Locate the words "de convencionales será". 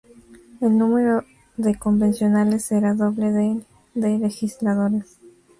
1.57-2.95